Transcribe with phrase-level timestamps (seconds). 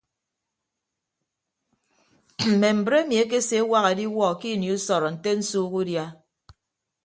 [2.49, 6.05] Mme mbre emi ekeseewak ediwuọ ke ini usọrọ nte nsuuk udia.